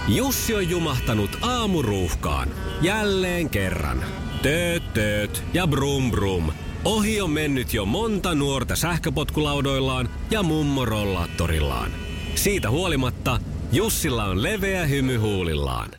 Jussi 0.07 0.55
on 0.55 0.69
jumahtanut 0.69 1.37
aamuruuhkaan. 1.41 2.49
Jälleen 2.81 3.49
kerran. 3.49 4.03
Tööt, 4.41 4.93
tööt 4.93 5.43
ja 5.53 5.67
brum 5.67 6.11
brum. 6.11 6.51
Ohi 6.85 7.21
on 7.21 7.31
mennyt 7.31 7.73
jo 7.73 7.85
monta 7.85 8.35
nuorta 8.35 8.75
sähköpotkulaudoillaan 8.75 10.09
ja 10.31 10.43
mummorollaattorillaan. 10.43 11.91
Siitä 12.35 12.69
huolimatta 12.69 13.39
Jussilla 13.71 14.23
on 14.23 14.43
leveä 14.43 14.85
hymy 14.85 15.17
huulillaan. 15.17 15.98